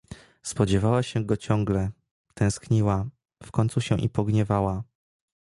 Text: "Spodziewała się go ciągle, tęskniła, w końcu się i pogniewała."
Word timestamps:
"Spodziewała 0.41 1.03
się 1.03 1.23
go 1.25 1.37
ciągle, 1.37 1.91
tęskniła, 2.33 3.05
w 3.43 3.51
końcu 3.51 3.81
się 3.81 3.99
i 3.99 4.09
pogniewała." 4.09 4.83